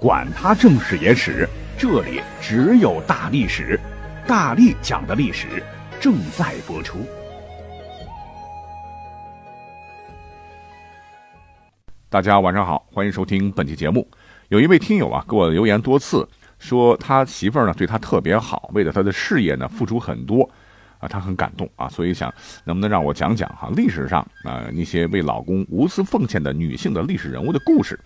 [0.00, 1.48] 管他正史野史。
[1.76, 3.78] 这里只有大历史，
[4.28, 5.60] 大力讲的历史
[6.00, 6.98] 正在播出。
[12.08, 14.08] 大家晚上好，欢迎收听本期节目。
[14.48, 16.26] 有一位听友啊，给我留言多次，
[16.60, 20.48] 说他媳妇儿呢对他特别好，为了他的事业呢付出很多
[21.00, 22.32] 啊，他很感动啊，所以想
[22.64, 27.98] 能不能让我讲讲哈历史上啊那些为老公无私奉献的女性的历史人物的故事。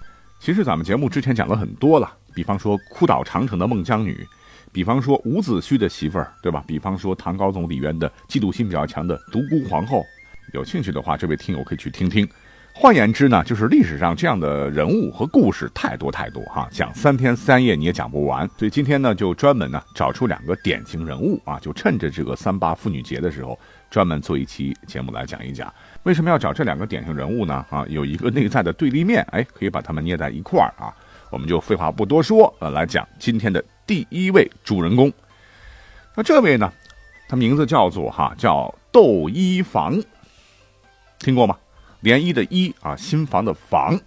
[0.45, 4.27] 其实咱们节目之前讲了很多了，比方说哭倒长城的孟姜女，
[4.73, 6.65] 比方说伍子胥的媳妇儿，对吧？
[6.67, 10.03] 比方说唐高宗李渊的嫉妒心比较强的独孤皇后。
[10.53, 12.29] 有兴趣的话，这位听友可以去听听。
[12.75, 18.49] 换言之呢，就是历史上这样的人物和故事太多太多哈，讲三天三夜你也讲不完。
[18.59, 23.57] 所以今天呢，就专门呢找出两个典型人物啊，就趁着这个三八妇女节的时候，
[23.89, 25.73] 专门做一期节目来讲一讲。
[26.03, 27.65] 为什么要找这两个典型人物呢？
[27.71, 30.93] 啊，有一个内在的对立面，哎，可以把他们捏在一块儿啊。
[31.31, 35.13] 我们就废话不多说，呃，来讲今天的第一位主人公。
[36.17, 36.73] 那这位呢，
[37.29, 40.03] 他名字叫做哈，叫窦漪房，
[41.21, 41.57] 听过吗？
[42.03, 43.99] 涟漪的漪啊，新房的房，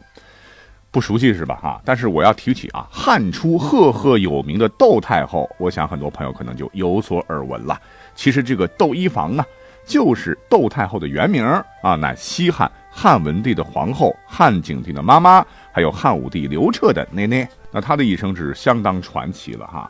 [0.91, 1.55] 不熟悉是吧？
[1.61, 7.79] 哈，但是我要提起啊，汉初赫赫有名的窦太后，我想很多朋友可能就有所耳闻了。
[8.15, 9.43] 其实这个窦漪房呢。
[9.87, 11.45] 就是窦太后的原名
[11.83, 17.47] 啊，乃西汉汉文帝的皇后，汉景帝的妈妈，还有汉武帝刘彻的奶奶。
[17.69, 19.87] 那她的一生是相当传奇了哈。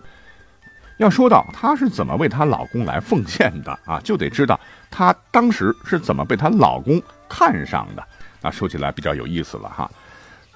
[0.97, 4.59] 要说到她是怎么为她老公来奉献的啊，就得知道
[4.91, 8.03] 她当时是怎么被她老公看上的。
[8.41, 9.89] 那说起来比较有意思了哈。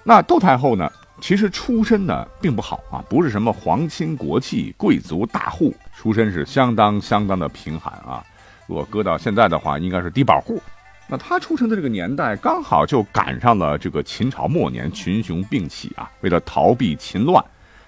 [0.04, 8.24] 那窦太后呢，其实出身呢并不好啊，不是什么皇亲国戚、贵族大户，出身是相当相当的贫寒啊。
[8.68, 10.62] 如果搁到现在的话，应该是低保户。
[11.08, 16.10] 那他出生的这个年代，刚好就赶上了这个秦朝末年群雄并起啊。
[16.22, 17.44] 为了逃避秦乱，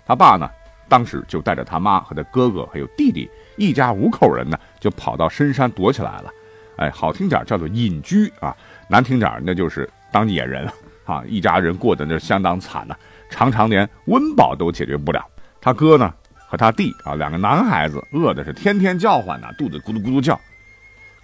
[0.05, 0.49] 他爸呢，
[0.89, 6.31] 当时就带着他妈和他哥哥还有弟弟，一家五口人呢，就跑到深山躲起来了。
[6.77, 8.55] 哎，好听点叫做隐居啊，
[8.89, 10.67] 难听点那就是当野人
[11.05, 11.23] 啊。
[11.27, 12.95] 一家人过得那相当惨呐，
[13.29, 15.23] 常常连温饱都解决不了。
[15.59, 16.13] 他哥呢
[16.47, 20.39] 和他弟啊，两个男孩子饿的是天天叫唤呐，肚子咕噜咕噜叫。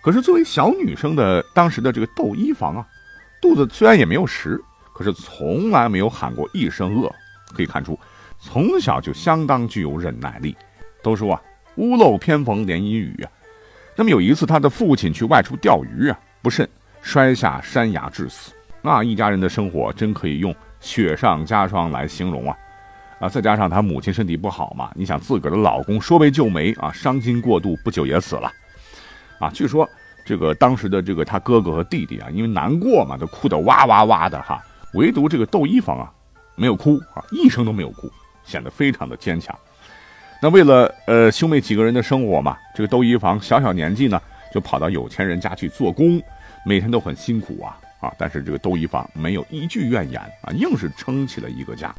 [0.02, 2.88] 可是作为小女生的当时的这个窦漪房啊，
[3.42, 4.62] 肚子虽然也没有食，
[4.94, 7.12] 可是从来没有喊过一声饿。
[7.56, 7.98] 可以看出，
[8.40, 10.56] 从小就相当具有忍耐力。
[11.02, 11.42] 都说啊，
[11.76, 13.32] 屋漏偏逢连阴雨啊。
[14.00, 16.70] 那么有一次，他的父亲去外出钓鱼啊，不慎
[17.02, 18.54] 摔下山崖致死。
[18.80, 22.56] 那一家人的生活真可以用雪上加霜来形容啊！
[23.20, 28.52] 啊，再加上他母亲身体不好嘛，你想自个儿的老公说没就没啊，伤心过度，不久也死了。
[29.40, 29.90] 啊，据说
[30.24, 34.64] 这个当时的这个他哥哥和弟弟啊，因为难过嘛，都哭得哇哇哇的哈。
[34.94, 36.14] 唯独这个窦漪房啊，
[36.56, 38.08] 没有哭啊，一声都没有哭，
[38.44, 39.58] 显得非常的坚强。
[40.42, 44.22] 那为了呃兄妹几个人的生活嘛，这个窦漪房小小年纪呢，
[44.54, 46.22] 就跑到有钱人家去做工，
[46.66, 48.14] 每天都很辛苦啊啊。
[48.20, 51.94] 但是这个窦漪房没有一句怨言啊，硬是撑起了一个家。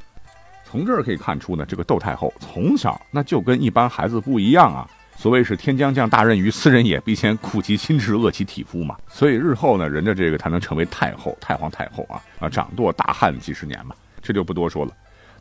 [0.65, 4.89] 从这儿可以看出呢，这个窦太后从小那就跟一般孩子不一样啊。
[5.17, 8.97] 所谓是天将降大任于斯人也，必先苦其心志，饿其体肤嘛。
[9.09, 14.93] 所以日后呢，人家这个才能成为太后、太皇太后啊啊，掌舵大汉几十年嘛，这就不多说了。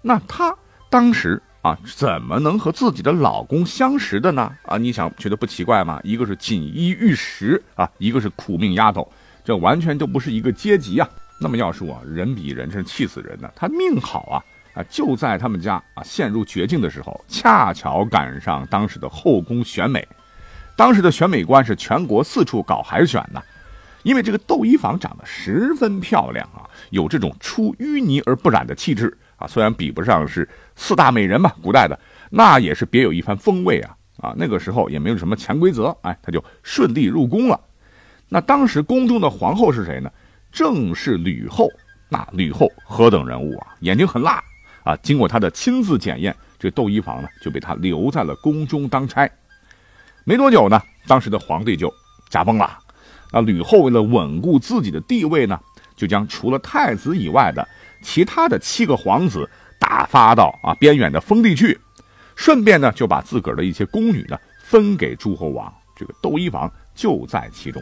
[0.02, 0.52] 那她
[0.90, 4.50] 当时啊，怎么能和自己的老公相识的呢？
[4.64, 6.00] 啊，你想觉得不奇怪吗？
[6.02, 9.12] 一个是锦衣玉食啊，一个是苦命丫头，
[9.44, 11.10] 这完全就不是一个阶级啊。
[11.42, 13.52] 那么要说啊，人比人真是气死人呢。
[13.54, 14.40] 她命好啊。
[14.76, 20.08] 啊，就在他们家啊陷入绝境的时候，恰巧赶上当时的后宫选美。
[20.78, 23.42] 当时的选美官是全国四处搞海选呢，
[24.04, 29.48] 因为这个窦漪房长得十分漂亮啊，有这种出淤泥而不染的气质啊。
[29.48, 31.98] 虽然比不上是四大美人嘛，古代的
[32.30, 34.34] 那也是别有一番风味啊啊。
[34.38, 37.60] 那个时候也没有什么潜规则，哎，他就顺利入宫了。
[38.30, 40.12] 那当时宫中的皇后是谁呢？
[40.52, 41.70] 正是吕后。
[42.10, 44.44] 那吕后何等人物啊，眼睛很辣。
[44.84, 49.30] 啊，经过他的亲自检验，这窦漪房呢就被他留在了宫中当差。
[50.24, 51.94] 没多久呢，当时的皇帝就
[52.30, 52.80] 驾崩了。
[53.34, 55.60] 那吕后为了稳固自己的地位呢，
[55.98, 57.68] 就将除了太子以外的
[58.02, 59.50] 其他的七个皇子
[59.80, 61.80] 打发到啊边远的封地去。
[62.36, 67.82] 顺便呢就把自个儿的一些宫女呢分给诸侯王，这个窦漪房就在其中，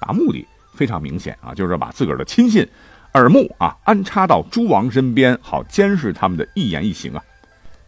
[0.00, 0.44] 啊，目的
[0.74, 2.68] 非常明显啊，就是把自个儿的亲信
[3.14, 7.22] 耳目啊安插到诸王身边，好监视他们的一言一行啊。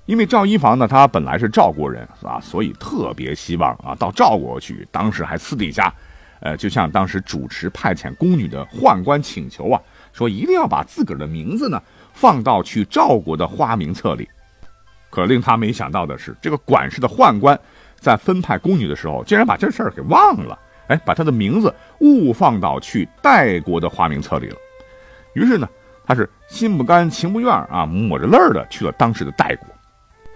[0.07, 4.87] 因为赵一房呢，他本来是赵国人啊，所以特别希望啊到赵国去。
[4.93, 5.93] 当时还私底下，
[6.41, 9.83] 呃，就像当时主持派遣宫女的宦官请求啊，
[10.19, 11.81] 说一定要把自个儿的名字呢
[12.13, 14.29] 放到去赵国的花名册里。
[15.11, 17.59] 可令他没想到的是，这个管事的宦官
[17.97, 24.57] 在分派宫女的时候，竟然把这事儿给忘了，哎，把他的名字误放到去代国的花名册里了。
[25.35, 25.67] 于是呢，
[26.05, 29.69] 他是心不甘情不愿啊，抹着泪儿的去了当时的代国。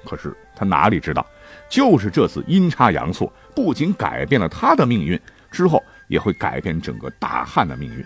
[0.04, 1.24] 可是他哪里知道，
[1.68, 5.20] 就是这次阴差阳错，不仅改变了他的命运，
[5.50, 8.04] 之后也会改变整个大汉的命运。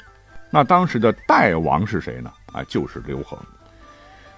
[0.57, 2.33] 那当时的代王是谁呢？
[2.51, 3.39] 啊，就是刘恒。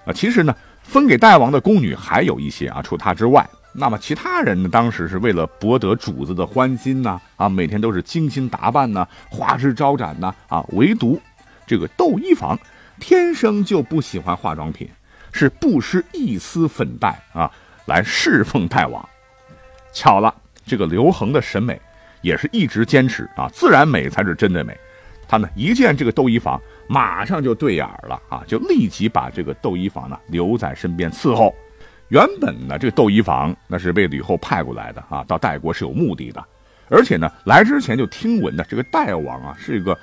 [0.03, 11.21] 啊，其实呢，分给代王的宫女还有一些啊，除他之外，那么其他人呢，当时是为了博得主子的欢心呐，啊，每天都是精心打扮呐，花枝招展呐，啊，唯独
[11.65, 12.59] 这个窦漪房，
[12.99, 14.89] 天生就不喜欢化妆品。
[15.31, 17.49] 是不施一丝粉黛啊，
[17.85, 19.07] 来侍奉代王。
[19.93, 20.35] 巧了，
[20.65, 21.79] 这个刘恒的审美
[22.19, 24.77] 也是一直坚持啊，自然美才是真的美。
[25.29, 31.55] 他呢一见这个窦漪房，马上就对眼了啊，就立即把这个窦漪房呢留在身边伺候。
[32.09, 36.43] 原本呢，这个窦漪房那是被吕后派过来的啊，到代国是有目的的，
[36.89, 39.97] 而且呢来之前就听闻的这个代王啊是一个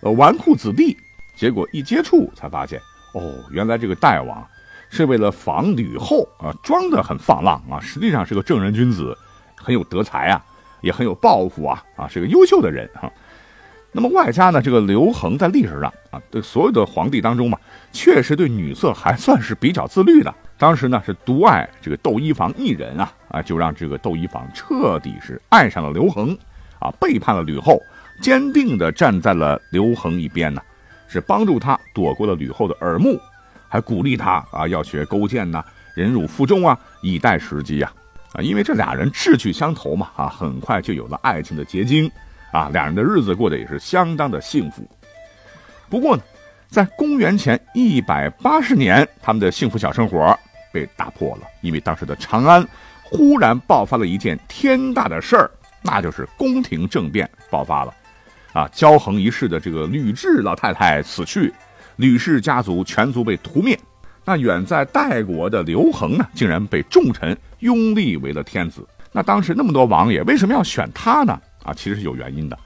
[0.00, 0.96] 呃纨绔子弟，
[1.36, 2.80] 结果一接触才发现，
[3.12, 4.46] 哦，原来这个代王。
[4.90, 9.14] 是为了防吕后啊，装得很放浪啊，实际上是个正人君子，
[9.54, 10.42] 很有德才啊，
[10.80, 13.12] 也很有抱负啊啊，是个优秀的人啊。
[13.90, 17.58] 那么外加呢，这个刘恒在历史上啊，对所有的皇帝当中嘛，
[17.92, 20.34] 确实对女色还算是比较自律的。
[20.58, 26.36] 当时呢是独爱这个窦漪房一人啊啊，就让这个窦漪房彻底是爱上了刘恒
[26.78, 27.80] 啊，背叛了吕后，
[28.20, 30.60] 坚定地站在了刘恒一边呢，
[31.08, 33.18] 是帮助他躲过了吕后的耳目。
[33.70, 35.62] 还鼓励他啊，要学勾践呐，
[35.94, 37.92] 忍辱负重啊，以待时机呀，
[38.32, 42.10] 啊，因为这俩人志趣相投嘛，啊，很快就有了爱情的结晶，
[42.52, 44.82] 啊，两人的日子过得也是相当的幸福。
[45.88, 46.22] 不过呢，
[46.68, 50.38] 在公元前一百八十年，他们的幸福小生活
[50.72, 52.66] 被打破了，因为当时的长安
[53.02, 55.50] 忽然爆发了一件天大的事儿，
[55.82, 57.94] 那就是宫廷政变爆发了，
[58.52, 61.52] 啊，骄横一世的这个吕雉老太太死去。
[61.96, 63.76] 吕氏家族全族被屠灭，
[64.24, 68.86] 那远在代国的刘恒呢，竟然被众臣拥立为了天子。
[69.10, 71.40] 那当时那么多王爷，为什么要选他呢？
[71.68, 72.58] 啊，其实是有原因的。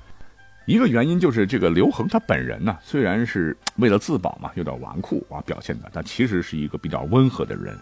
[0.64, 7.76] 一个原因就是这个刘恒他本人呢，虽然是为了自保嘛，有点纨绔啊表现的，但其实是一个比较温和的人。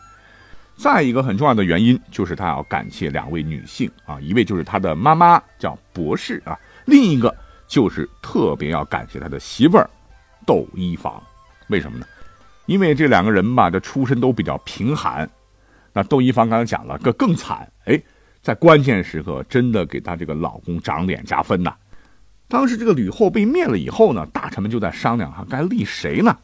[0.76, 7.36] 再一个很重要的原因就是他要感谢两位女性啊，一位就是他的妈妈叫博士啊，另一个
[7.68, 9.90] 就是特别要感谢他的媳妇儿
[10.46, 11.22] 窦漪房。
[11.68, 12.06] 为什么呢？
[12.64, 15.28] 因为这两个人吧，这出身都比较贫寒。
[15.92, 18.00] 那窦漪房刚才讲了个更惨，哎，
[18.50, 21.72] 在关键时刻真的给他这个老公长脸加分呐。
[22.48, 26.36] 当时这个吕后被灭了以后呢，大臣们就在商量哈，该立谁呢？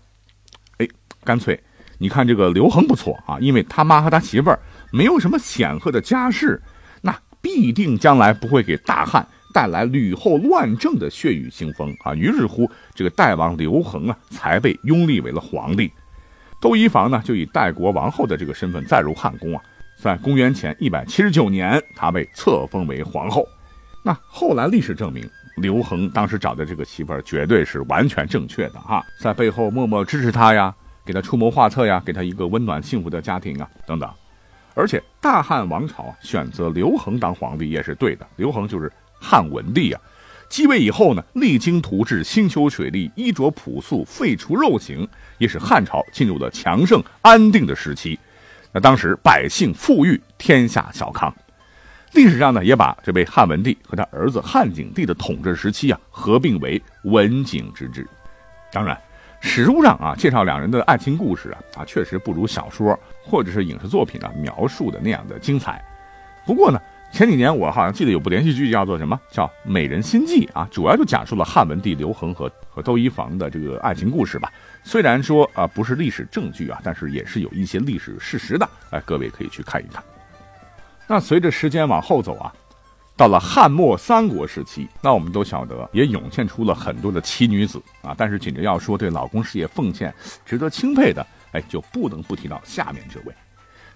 [0.79, 0.87] 哎，
[1.25, 1.61] 干脆
[1.99, 4.61] 你看这个刘恒不错啊，因为他妈和他媳妇儿
[4.93, 6.63] 没有什么显赫的家世，
[7.03, 9.27] 那必定将来不会给大汉。
[9.53, 12.15] 带来吕后乱政的血雨腥风啊！
[12.15, 15.91] 于是乎，这个代王刘恒啊，才被拥立为了皇帝。
[16.61, 19.61] 窦漪房呢，就以代国王后的这个身份再入汉宫啊。
[19.97, 23.47] 在公元前一百七十九年，他被册封为皇后。
[24.05, 30.75] 那后来历史证明，刘恒当时找的这个媳妇儿绝对是完全正确的哈，在背后默默支持他呀，
[31.05, 34.09] 给他出谋划策呀，给他一个温暖幸福的家庭啊，等等。
[34.75, 38.93] 而且大汉王朝选择刘恒当皇帝也是对的，刘恒就是。
[39.19, 40.01] 汉文帝啊，
[40.47, 48.21] 继位以后呢，励精图治，兴修水利，衣着朴素，废除肉刑，也使汉朝进入了强盛安定的时期。
[48.77, 51.35] 那当时百姓富裕，天下小康。
[52.13, 58.07] 历史上呢，也把这位汉文帝和他儿子汉景帝的统治时期啊，合并为文景之治。
[58.71, 58.95] 当然，
[59.41, 65.83] 史书上啊介绍两人的爱情故事啊，啊确实不如小说或者是影视作品啊描述的那样的精彩。
[66.45, 66.79] 不过呢。
[67.17, 74.53] 前几年我好像记得有部连续剧叫做什么叫《美人心计》啊，主要就讲述了汉文帝刘恒和和窦漪房的这个爱情故事吧。
[74.85, 80.05] 虽然说啊不是历史证据啊，但是也是有一些历史事实的，哎，各位可以去看一看。
[81.07, 82.53] 那随着时间往后走啊，
[83.17, 88.15] 到了汉末三国时期，那我们都晓得也涌现出了很多的奇女子啊。
[88.15, 90.13] 但是紧着要说对老公事业奉献
[90.45, 93.35] 值得钦佩的，哎，就不能不提到下面这位。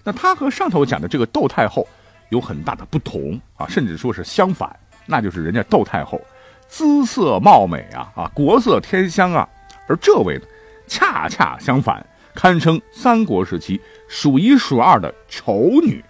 [0.03, 1.87] 那他和上头讲的这个窦太后
[2.31, 4.73] 有很大的不同啊，甚至说是相反，
[5.05, 6.19] 那就是人家窦太后
[6.67, 9.47] 姿色貌美啊啊，国色天香啊，
[9.87, 10.45] 而这位呢，
[10.87, 16.03] 恰恰相反，堪称三国时期数一数二的丑女。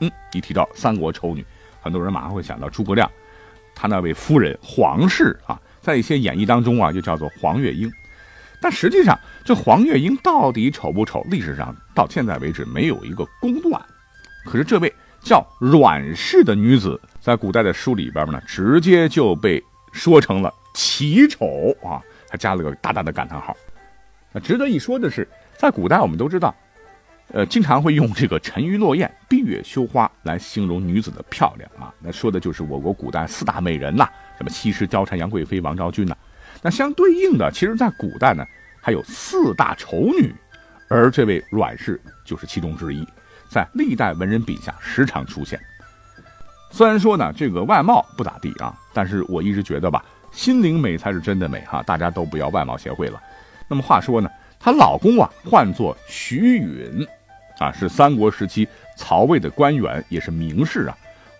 [0.00, 1.44] 嗯，一提到三国丑女，
[1.80, 3.10] 很多人马上会想到诸葛亮，
[3.74, 7.90] 他那位夫人黄氏啊，在一些演义当中啊，就叫做黄月英。
[8.60, 11.26] 但实际上，这黄月英到底丑不丑？
[11.30, 13.82] 历史上到现在为止没有一个公断。
[14.44, 21.46] 可是这位叫阮氏的女子，在古代的书里边呢，直接就被说成了奇丑
[21.82, 23.56] 啊，还加了个大大的感叹号。
[24.32, 26.54] 那值得一说的是，在古代我们都知道，
[27.28, 31.94] 呃，经常会用这个沉鱼落雁、闭月羞花来形容女子的漂亮啊。
[32.00, 34.08] 那说的就是我国古代四大美人呐，
[34.38, 36.16] 什么西施、貂蝉、杨贵妃、王昭君呐。
[36.62, 38.44] 那相对应的，其实，在古代呢，
[38.80, 40.34] 还有四大丑女，
[40.88, 43.06] 而这位阮氏就是其中之一，
[43.52, 45.60] 在历代文人笔下时常出现。
[46.70, 53.20] 虽然说呢，这个外貌不咋地啊，但是我一直觉得吧，心灵美才是真的美哈，大家都不要外貌协会了。
[53.68, 57.06] 那么话说呢，她老公啊，唤作徐允，
[57.58, 58.66] 啊，是三国时期
[58.96, 60.96] 曹魏的官员，也是名士啊，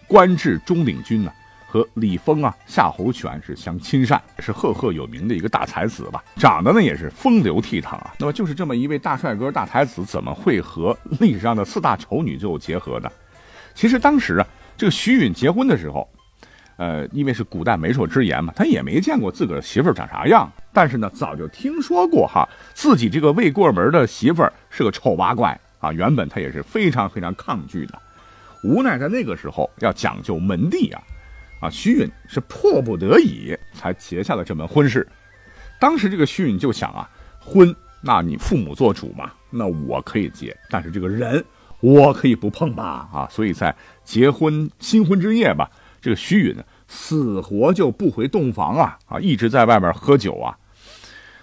[0.07, 1.33] 官至中领军呢。
[1.73, 6.23] 和李丰啊、夏侯权是相亲善，是赫赫有名的一个大才子吧？
[6.37, 8.15] 长得呢也是风流倜傥啊。
[8.19, 13.11] 那么就是这么一位大帅哥、大才子，怎么会和历史上的四大丑女最后结合呢？
[13.75, 16.07] 其实当时啊，这个徐允结婚的时候，
[16.77, 25.91] 呃，因为是古代媒妁之言嘛，他也没见过自个儿媳妇长啥样，但是呢，早就听说过哈，自己这个未过门的媳妇儿是个丑八怪啊。
[25.91, 27.99] 原本他也是非常非常抗拒的，
[28.63, 31.01] 无奈在那个时候要讲究门第啊。
[31.63, 35.07] 啊，徐允是迫不得已才结下了这门婚事。
[35.79, 41.43] 当时这个徐允就想啊，婚那你父母做主嘛，那我可以结，但是这个人
[41.79, 43.09] 我可以不碰吧？
[43.13, 46.57] 啊，所以在结婚新婚之夜吧，这个徐允
[46.89, 50.59] 死活就不回洞房啊啊，一直在外面喝酒啊。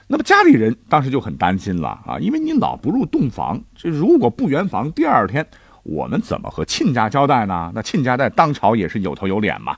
[0.07, 5.47] 那么家里人当时就很担心了啊，因为你老不入洞房，这如果不圆房，第二天
[5.83, 7.71] 我们怎么和亲家交代呢？
[7.73, 9.77] 那亲家在当朝也是有头有脸嘛。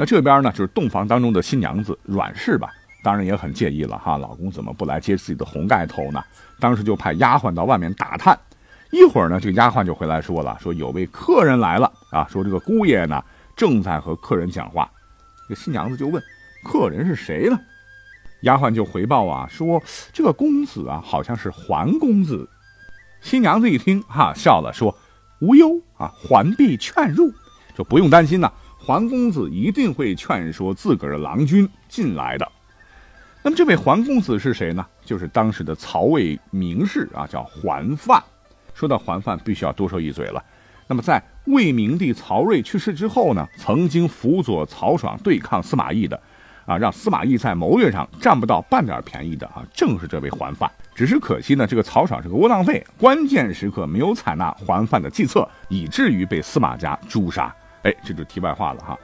[0.00, 2.70] 那这边呢，就是洞房当中的新娘子阮氏吧，
[3.02, 6.22] 当然也很介意了哈，老公怎么不来接自己的红盖头呢？
[6.60, 8.38] 当时就派丫鬟到外面打探，
[8.92, 13.20] 一会儿呢，这个丫鬟就回来说了，说有位客人来了啊，说这个姑爷呢
[13.56, 14.88] 正在和客人讲话。
[15.48, 16.22] 这新娘子就问，
[16.62, 17.58] 客人是谁呢？
[18.42, 22.48] 丫鬟就回报啊，说这个公子啊，好像是桓公子。
[23.20, 24.96] 新娘子一听哈，笑了，说
[25.40, 27.32] 无忧啊，桓必劝入，
[27.76, 28.52] 就不用担心呐。
[28.88, 32.52] 桓公子一定会劝说自个儿的郎君进来的。
[33.42, 34.86] 那么这位桓公子是谁呢？
[35.04, 38.18] 就是当时的曹魏名士啊，叫桓范。
[38.72, 40.42] 说到桓范，必须要多说一嘴了。
[40.86, 46.18] 那么在魏明帝曹睿去世之后呢，曾经辅佐曹爽对抗司马懿的，
[46.64, 50.70] 啊，让司马懿在谋略上占不到半点便宜的啊，正是这位桓范。
[50.94, 57.54] 只是可惜呢，这个曹爽是个窝囊废，关键时刻没有采纳桓范的计策，以至于被司马家诛杀。
[57.82, 58.98] 哎，这就题外话了哈。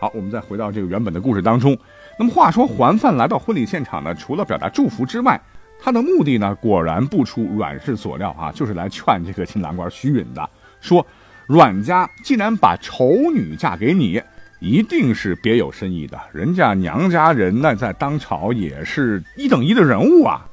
[0.00, 1.76] 好，我们再回到这个原本的故事当中。
[2.18, 5.40] 那么话说，桓范来到婚礼现场呢，除了表达祝福之外，
[5.80, 10.50] 他的目的呢，果然不出阮氏所料啊，就是来劝这个新郎官徐允的，
[10.80, 11.06] 说
[11.46, 14.20] 阮家既然把丑女嫁给你，
[14.60, 16.20] 一定是别有深意的。
[16.32, 20.46] 人家娘家人呢，在当朝也是一等一的人物啊。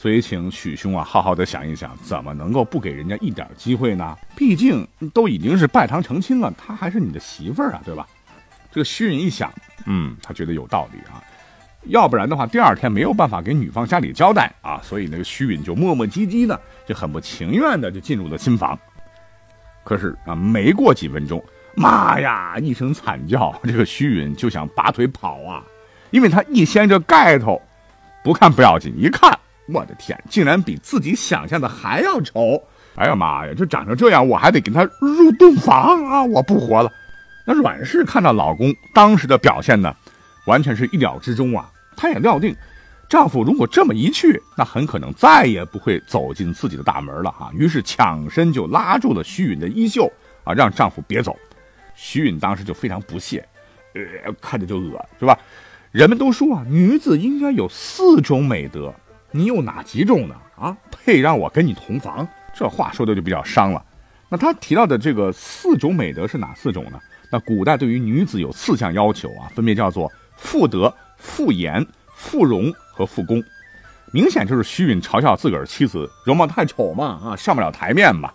[0.00, 4.16] 所以，请许兄啊，好好的想一想，怎么能够不给人家一点机会呢？
[4.34, 8.06] 毕竟都已经是拜堂成亲了，她还是你的媳妇儿啊，对吧？
[8.72, 9.52] 这个徐允一想，
[9.84, 11.20] 嗯，他觉得有道理啊，
[11.88, 18.78] 要不然的话，第二天没有办法给女方家里交代啊，所以那个徐允就磨磨唧唧的，就很不情愿的就进入了新房。
[19.84, 21.44] 可是啊，没过几分钟，
[21.76, 25.62] 妈呀，一声惨叫，这个徐允就想拔腿跑啊，
[26.10, 27.60] 因为他一掀这盖头，
[28.24, 29.38] 不看不要紧，一看。
[29.72, 32.62] 我的天，竟然比自己想象的还要丑！
[32.96, 36.22] 哎呀妈呀，就长成这样，我还得跟他入洞房啊！
[36.24, 36.90] 我不活了。
[37.46, 39.94] 那阮氏看到老公当时的表现呢，
[40.46, 41.70] 完全是意料之中啊。
[41.96, 42.54] 她也料定，
[43.08, 47.50] 丈夫如果这么一去，那很可能再也不会走进自己的大门了啊。
[47.54, 50.10] 于是抢身就拉住了徐允的衣袖
[50.44, 51.36] 啊，让丈夫别走。
[51.94, 53.46] 徐允当时就非常不屑，
[53.94, 55.38] 呃，看着就恶，是吧？
[55.92, 58.94] 人们都说啊，女子应该有四种美德。
[59.30, 60.34] 你有哪几种呢？
[60.58, 62.26] 啊，配让我跟你同房？
[62.52, 63.84] 这话说的就比较伤了。
[64.28, 67.00] 那他提到的这个四种美德是哪四种呢？
[67.32, 71.84] 那古代对于女子有四项要求啊，分别叫做妇德、妇言、
[72.14, 73.42] 妇容和妇功。
[74.12, 78.32] 明显就是徐允嘲笑自个儿妻子容貌太丑嘛，啊，上不了台面嘛。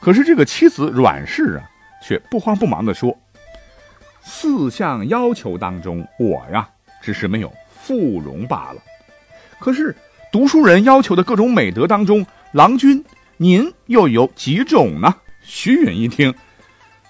[0.00, 1.68] 可是这个妻子阮氏啊，
[2.00, 3.16] 却不慌不忙地说
[4.22, 6.68] ：“四项要求当中，我呀
[7.02, 8.80] 只是没有富容罢了。
[9.58, 9.94] 可是
[10.32, 13.04] 读书人要求的各种美德当中，郎君
[13.36, 16.34] 您又有几种呢？”徐允一听，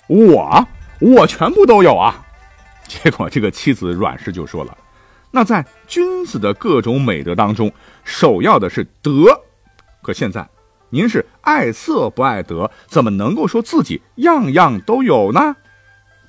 [0.07, 0.67] 我
[1.01, 2.25] 我全部都有啊。
[2.87, 4.77] 结果这个妻子阮氏就说了
[5.31, 7.73] ：“那在君子的各种美德当中，
[8.05, 9.41] 首要的是德。
[10.03, 10.49] 可现在。”
[10.91, 15.55] 您是爱色不爱德，怎么能够说自己样样都有呢？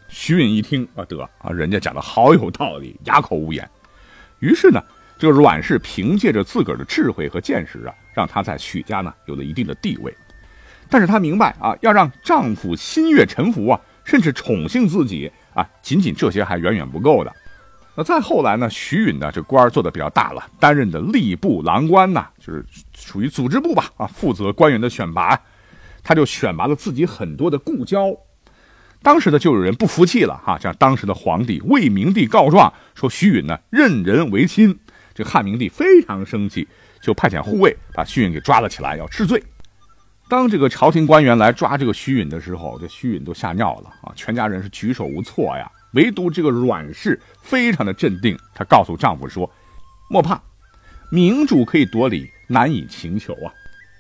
[0.10, 3.70] 徐允一听啊，得啊，人家讲的好有道理，哑口无言。
[4.40, 4.84] 于是呢，
[5.20, 10.16] 这个阮氏凭借着自个儿的智慧和见识啊，让她在许家呢有了一定的地位。
[10.90, 17.32] 但是她明白啊，要让丈夫心悦诚服啊，甚至宠幸自己啊，仅仅这些还远远不够的。
[17.96, 18.70] 那再后来呢？
[18.70, 25.38] 徐允呢，这官儿做的比较大了，担任的吏部郎官呐，就是属于组织部吧，啊，负责官员的选拔，
[26.02, 28.16] 他就选拔了自己很多的故交。
[29.04, 34.80] 当时呢，就有人不服气了，哈，向当时的皇帝魏明帝告状，说徐允呢任人唯亲。
[35.20, 36.66] 这汉明帝非常生气，
[37.02, 39.44] 就派遣护卫把徐允给抓了起来，要治罪。
[40.30, 45.70] 当这个朝廷官员来抓这个徐允的时候，这徐允都吓尿了啊，全家人是举手无措呀。
[45.92, 49.52] 唯独这个阮氏非常的镇定，她告诉丈夫说
[50.10, 50.42] ：“莫怕，
[51.12, 53.52] 明主可以夺礼，难以请求啊。”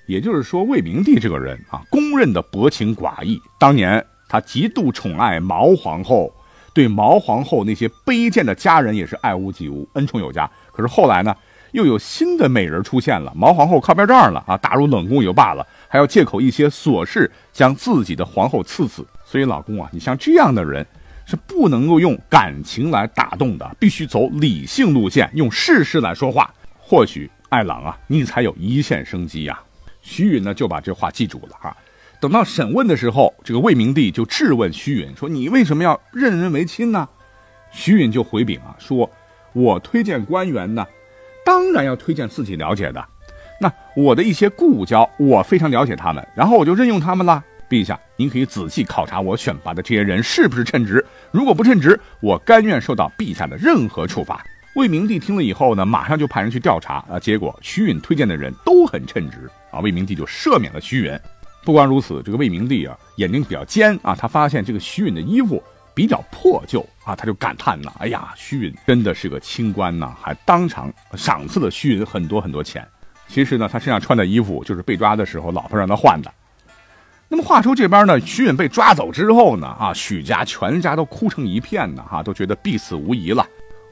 [0.08, 3.38] 也就是说，魏明帝这个人啊，公认的薄情寡义。
[3.60, 6.34] 当年他极度宠爱毛皇后，
[6.80, 10.50] 对毛皇后那些卑贱的家人也是爱屋及乌，恩宠有加。
[10.72, 11.36] 可是后来呢，
[11.74, 19.06] 又有新的美人出现了，毛皇后靠边站了啊，打入冷宫也就罢了，还要借口一些琐事将自己的皇后赐死。
[19.26, 20.86] 所以，老公啊，你像这样的人。
[21.26, 26.52] 是不能够用感情来打动的，必须走理性路线，用事实来说话。
[26.80, 29.60] 或许爱郎啊，你才有一线生机呀。
[30.02, 31.78] 徐允呢就把这话记住了哈。
[32.20, 37.08] 等到审问的时候，这个魏明帝就质问徐允说：“你为什么要任人唯亲呢？”
[37.72, 39.10] 徐允就回禀啊，说
[39.54, 40.86] ：“我推荐官员呢，
[41.46, 43.06] 当然要推荐自己了解的。
[43.62, 51.06] 那我的一些故交，我非常了解他们，然后我就任用他们了。”陛下，您可以仔细考察我选拔的这些人是不是称职。
[51.32, 54.44] 如果不称职，我甘愿受到陛下的任何处罚。
[54.76, 57.20] 魏明帝听了以后呢，马上就派人去调查啊。
[57.20, 61.18] 结果徐允推荐的人都很称职啊，魏明帝就赦免了徐允。
[61.64, 65.62] 不光如此，这个魏明帝啊，眼睛比较尖啊，他发现这个徐允的衣服
[65.94, 72.88] 比较破旧啊，他就感叹呐：“哎呀，徐允真的是个清官呐！”还当场赏赐了徐允很多很多钱。
[73.28, 76.34] 其实呢，他身上穿的衣服就是被抓的时候老婆让他换的。
[77.28, 83.46] 那么话说这边呢，徐允被抓走之后呢，啊，许家全家都哭成一片呢，哈，都觉得必死无疑了。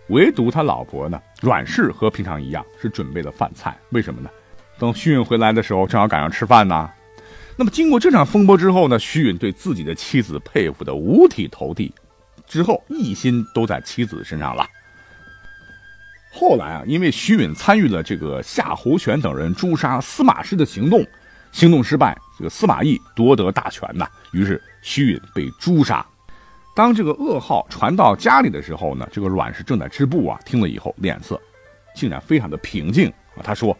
[0.07, 3.77] 唯独他老婆呢，阮氏和平常一样，是准备了饭菜。
[3.89, 4.29] 为什么呢？
[4.79, 6.89] 等徐允回来的时候，正好赶上吃饭呢。
[7.57, 11.91] 那么经过这场风波之后呢，徐允对自己的妻子佩服的五体投地，
[12.45, 14.65] 之后一心都在妻子身上了。
[16.31, 21.03] 后来啊，因为徐允参与了这个夏侯玄等人诛杀司马师的行动。
[21.51, 26.05] 行动失败，这个司马懿夺得大权呐，于是徐允被诛杀。
[26.75, 31.41] 当这个噩耗传到家里的时候呢，这个阮氏正在织布啊，听了以后脸色
[31.95, 33.41] 竟然非常的平静啊。
[33.41, 33.75] 他说：“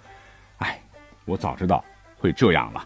[0.57, 0.81] 哎，
[1.25, 1.83] 我早知道
[2.17, 2.83] 会这样了。”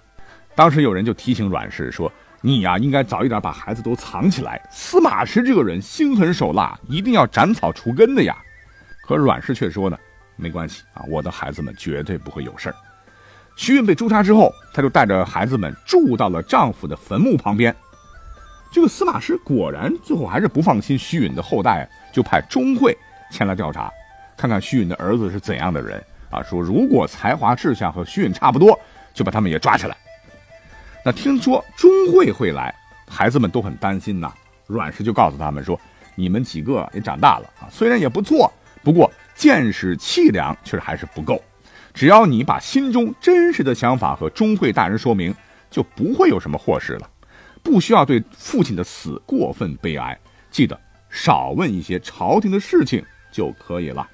[0.62, 4.62] 当时有人就提醒阮氏说：“你呀，应该早一点把孩子都藏起来。
[4.70, 8.38] 司马师这个人心狠手辣，一定要斩草除根的呀。”
[9.04, 9.98] 可阮氏却说呢
[10.38, 12.76] ：“没关系啊，我的孩子们绝对不会有事儿。”
[13.58, 17.76] 徐允被诛杀之后，她就带着孩子们住到了丈夫的坟墓旁边。
[18.72, 22.96] 这个司马师果然最后还是不放心徐允的后代，就派钟会
[23.32, 23.92] 前来调查，
[24.38, 26.44] 看看徐允的儿子是怎样的人啊。
[26.44, 28.80] 说如果才华志向和徐允差不多，
[29.12, 29.98] 就把他们也抓起来。
[31.04, 32.74] 那听说钟会会来，
[33.08, 34.32] 孩子们都很担心呐。
[34.68, 35.80] 阮氏就告诉他们说
[36.16, 38.52] ：“你们几个也长大了啊，虽然也不错，
[38.84, 41.42] 不过见识气量确实还是不够。”
[41.94, 45.34] 只要你把心中真实的想法和钟会大人说明，
[45.70, 47.10] 就不会有什么祸事了。
[47.64, 50.18] 不需要对父亲的死过分悲哀，
[50.50, 54.08] 记得少问一些朝廷的事情就可以了。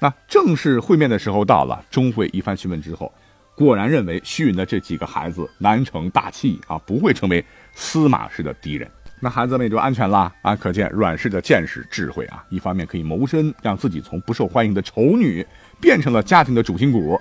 [0.00, 3.12] 那正式会面的时候到了，钟会一番询问之后，
[3.58, 7.44] 果然认为徐允的这几个孩子难成大器啊，不会成为
[7.74, 8.88] 司马氏的敌人。
[9.18, 10.54] 那孩子们也就安全了啊！
[10.54, 15.44] 可见阮氏的见识智慧啊，一方面可以谋身，让自己从不受欢迎的丑女
[15.80, 17.20] 变成了家庭的主心骨；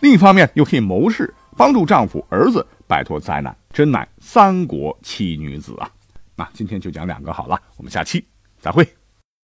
[0.00, 5.88] 另一方面又可以谋事，帮助丈夫儿子摆脱灾难，真乃三国奇女子啊！
[6.34, 8.26] 那今天就讲两个好了，我们下期
[8.58, 8.84] 再会。